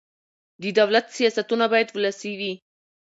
د 0.61 0.63
دولت 0.79 1.05
سیاستونه 1.17 1.65
باید 1.73 1.89
ولسي 1.91 2.33
وي 2.39 2.53